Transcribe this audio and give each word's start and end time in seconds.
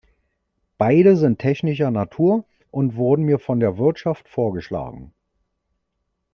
Beide 0.79 1.15
sind 1.15 1.37
technischer 1.37 1.91
Natur 1.91 2.43
und 2.71 2.95
wurden 2.95 3.21
mir 3.23 3.37
von 3.37 3.59
der 3.59 3.77
Wirtschaft 3.77 4.27
vorgeschlagen. 4.27 5.13